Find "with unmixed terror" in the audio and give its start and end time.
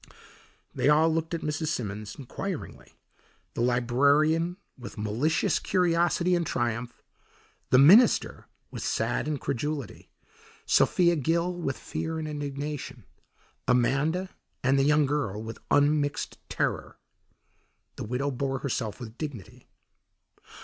15.43-16.97